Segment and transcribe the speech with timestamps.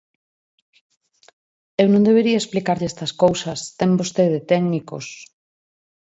[1.81, 5.05] Eu non debería explicarlle estas cousas, ten vostede técnicos.